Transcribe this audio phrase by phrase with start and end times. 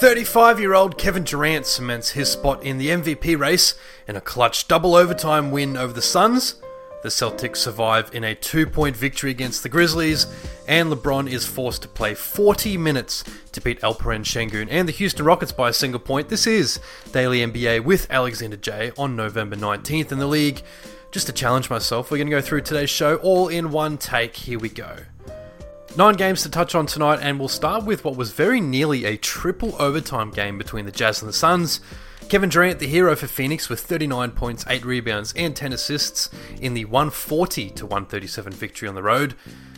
[0.00, 3.74] 35 year old Kevin Durant cements his spot in the MVP race
[4.08, 6.54] in a clutch double overtime win over the Suns.
[7.02, 10.24] The Celtics survive in a two point victory against the Grizzlies,
[10.66, 15.26] and LeBron is forced to play 40 minutes to beat Alperen Sengun and the Houston
[15.26, 16.30] Rockets by a single point.
[16.30, 16.80] This is
[17.12, 20.62] Daily NBA with Alexander Jay on November 19th in the league.
[21.10, 24.34] Just to challenge myself, we're going to go through today's show all in one take.
[24.34, 24.96] Here we go.
[25.96, 29.16] Nine games to touch on tonight, and we'll start with what was very nearly a
[29.16, 31.80] triple overtime game between the Jazz and the Suns.
[32.28, 36.30] Kevin Durant, the hero for Phoenix, with 39 points, 8 rebounds, and 10 assists
[36.60, 39.34] in the 140 to 137 victory on the road.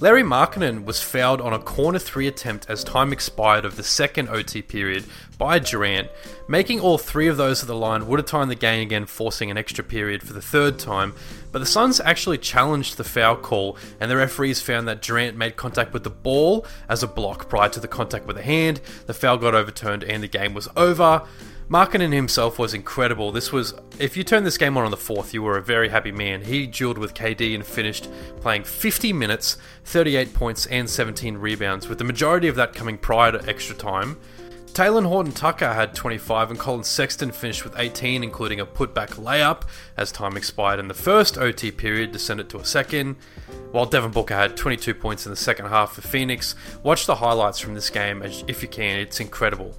[0.00, 4.28] Lauri Markkanen was fouled on a corner three attempt as time expired of the second
[4.28, 5.04] OT period
[5.38, 6.08] by Durant,
[6.48, 9.52] making all three of those at the line would have timed the game again, forcing
[9.52, 11.14] an extra period for the third time.
[11.52, 15.56] But the Suns actually challenged the foul call, and the referees found that Durant made
[15.56, 18.80] contact with the ball as a block prior to the contact with the hand.
[19.06, 21.22] The foul got overturned, and the game was over.
[21.68, 23.32] Markkanen himself was incredible.
[23.32, 25.88] This was, if you turned this game on on the fourth, you were a very
[25.88, 26.42] happy man.
[26.42, 28.08] He dueled with KD and finished
[28.42, 33.32] playing 50 minutes, 38 points, and 17 rebounds, with the majority of that coming prior
[33.32, 34.18] to extra time.
[34.74, 39.62] Talen Horton Tucker had 25 and Collin Sexton finished with 18, including a putback layup
[39.96, 43.14] as time expired in the first OT period to send it to a second.
[43.70, 46.56] While Devin Booker had 22 points in the second half for Phoenix.
[46.82, 49.74] Watch the highlights from this game if you can, it's incredible.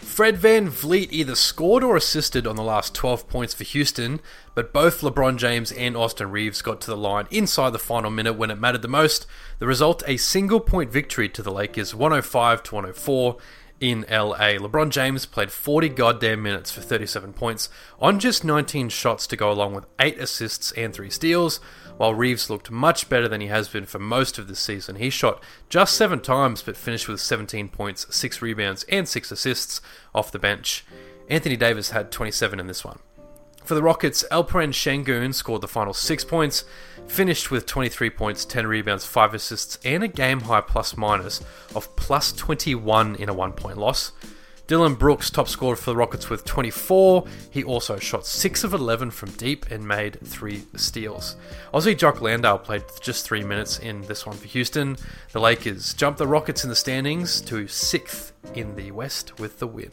[0.00, 4.20] Fred VanVleet either scored or assisted on the last 12 points for Houston,
[4.54, 8.32] but both LeBron James and Austin Reaves got to the line inside the final minute
[8.32, 9.26] when it mattered the most.
[9.58, 13.36] The result a single point victory to the Lakers 105 to 104
[13.80, 14.58] in LA.
[14.58, 19.50] LeBron James played 40 goddamn minutes for 37 points on just 19 shots to go
[19.50, 21.60] along with 8 assists and 3 steals
[21.96, 24.96] while Reaves looked much better than he has been for most of the season.
[24.96, 29.80] He shot just seven times but finished with 17 points, 6 rebounds, and 6 assists
[30.14, 30.84] off the bench.
[31.28, 32.98] Anthony Davis had 27 in this one.
[33.64, 36.64] For the Rockets, Alperen Sengun scored the final 6 points,
[37.06, 41.40] finished with 23 points, 10 rebounds, 5 assists, and a game high plus minus
[41.74, 44.12] of plus 21 in a 1 point loss.
[44.66, 47.26] Dillon Brooks top scorer for the Rockets with 24.
[47.50, 51.34] He also shot 6 of 11 from deep and made 3 steals.
[51.74, 54.96] Aussie Jock Landale played just 3 minutes in this one for Houston.
[55.32, 59.66] The Lakers jumped the Rockets in the standings to 6th in the West with the
[59.66, 59.90] win.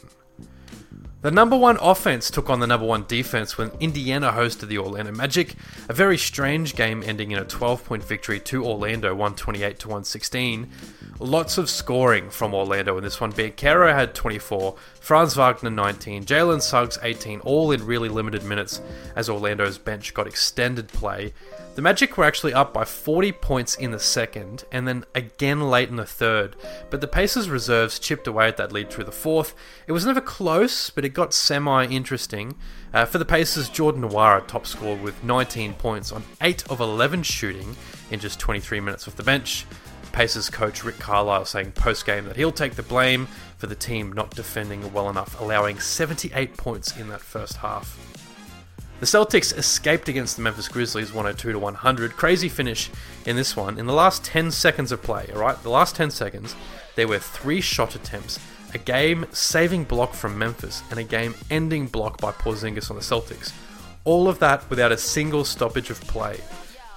[1.21, 5.11] The number one offense took on the number one defense when Indiana hosted the Orlando
[5.11, 5.55] Magic.
[5.89, 10.69] A very strange game ending in a 12 point victory to Orlando, 128 to 116.
[11.19, 13.33] Lots of scoring from Orlando in this one.
[13.33, 18.79] Banchero had 24, Franz Wagner 19, Jalen Suggs 18, all in really limited minutes
[19.15, 21.33] as Orlando's bench got extended play.
[21.77, 25.89] The Magic were actually up by 40 points in the second, and then again late
[25.89, 26.55] in the third,
[26.89, 29.53] but the Pacers' reserves chipped away at that lead through the fourth.
[29.85, 32.53] It was never close, but it got semi interesting.
[32.93, 37.23] Uh, for the Pacers, Jordan Nwora top scored with 19 points on 8 of 11
[37.23, 37.75] shooting
[38.11, 39.65] in just 23 minutes off the bench.
[40.11, 44.11] Pacers coach Rick Carlisle saying post game that he'll take the blame for the team
[44.11, 48.16] not defending well enough, allowing 78 points in that first half.
[48.99, 52.13] The Celtics escaped against the Memphis Grizzlies 102 to 100.
[52.13, 52.89] Crazy finish
[53.27, 53.77] in this one.
[53.77, 56.55] In the last 10 seconds of play, all right, the last 10 seconds,
[56.95, 58.39] there were three shot attempts,
[58.73, 63.53] a game-saving block from Memphis, and a game-ending block by Porzingis on the Celtics.
[64.03, 66.39] All of that without a single stoppage of play.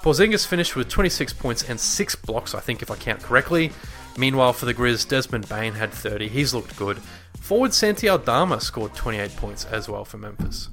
[0.02, 3.72] Porzingis finished with 26 points and 6 blocks, I think, if I count correctly.
[4.16, 6.28] Meanwhile, for the Grizz, Desmond Bane had 30.
[6.28, 6.96] He's looked good.
[7.38, 10.70] Forward Santi Aldama scored 28 points as well for Memphis.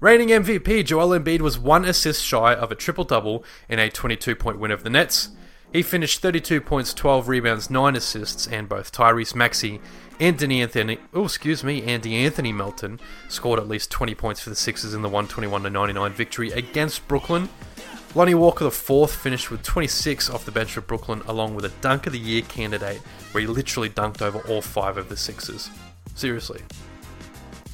[0.00, 4.36] Reigning MVP Joel Embiid was one assist shy of a triple double in a 22
[4.36, 5.30] point win of the Nets.
[5.72, 9.80] He finished 32 points, 12 rebounds, 9 assists, and both Tyrese Maxey
[10.20, 14.56] and Anthony, oh excuse me, Andy Anthony Melton scored at least 20 points for the
[14.56, 17.48] Sixers in the 121 99 victory against Brooklyn.
[18.14, 22.06] Lonnie Walker IV finished with 26 off the bench for Brooklyn, along with a Dunk
[22.06, 23.00] of the Year candidate,
[23.32, 25.68] where he literally dunked over all five of the Sixers.
[26.14, 26.62] Seriously.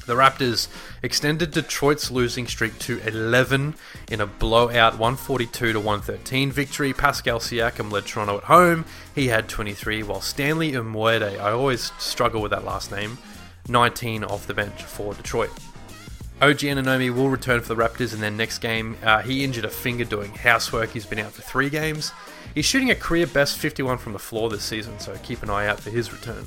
[0.05, 0.67] The Raptors
[1.01, 3.73] extended Detroit's losing streak to 11
[4.11, 6.93] in a blowout 142 to 113 victory.
[6.93, 8.85] Pascal Siakam led Toronto at home.
[9.15, 13.17] He had 23, while Stanley Umude, I always struggle with that last name,
[13.67, 15.51] 19 off the bench for Detroit.
[16.41, 18.97] OG Anunoby will return for the Raptors in their next game.
[19.01, 20.91] Uh, he injured a finger doing housework.
[20.91, 22.11] He's been out for three games.
[22.53, 25.67] He's shooting a career best 51 from the floor this season, so keep an eye
[25.67, 26.45] out for his return.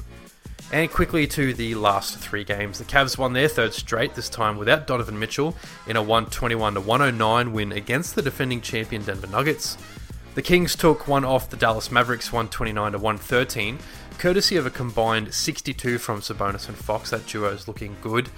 [0.70, 2.78] And quickly to the last three games.
[2.78, 5.56] The Cavs won their third straight, this time without Donovan Mitchell,
[5.86, 9.78] in a 121 109 win against the defending champion Denver Nuggets.
[10.34, 13.78] The Kings took one off the Dallas Mavericks 129 113,
[14.18, 17.10] courtesy of a combined 62 from Sabonis and Fox.
[17.10, 18.28] That duo is looking good.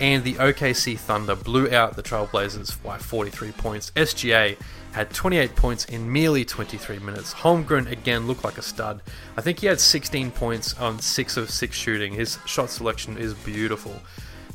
[0.00, 3.90] And the OKC Thunder blew out the Trailblazers by 43 points.
[3.96, 4.56] SGA
[4.92, 7.34] had 28 points in merely 23 minutes.
[7.34, 9.02] Holmgren again looked like a stud.
[9.36, 12.12] I think he had 16 points on 6 of 6 shooting.
[12.12, 14.00] His shot selection is beautiful.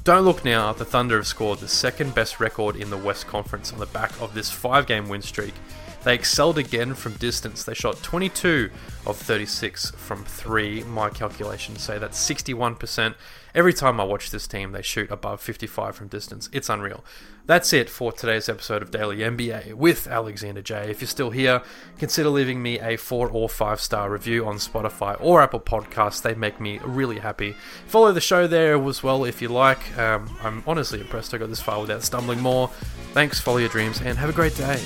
[0.04, 3.72] Don't look now, the Thunder have scored the second best record in the West Conference
[3.72, 5.54] on the back of this five game win streak.
[6.04, 7.64] They excelled again from distance.
[7.64, 8.70] They shot 22
[9.06, 10.84] of 36 from three.
[10.84, 13.16] My calculations say that's 61%.
[13.56, 16.50] Every time I watch this team, they shoot above 55 from distance.
[16.52, 17.06] It's unreal.
[17.46, 20.90] That's it for today's episode of Daily NBA with Alexander Jay.
[20.90, 21.62] If you're still here,
[22.00, 26.22] consider leaving me a four or five star review on Spotify or Apple Podcasts.
[26.22, 27.56] They make me really happy.
[27.86, 29.98] Follow the show there as well if you like.
[29.98, 32.70] Um, I'm honestly impressed I got this far without stumbling more.
[33.14, 34.82] Thanks, follow your dreams, and have a great day.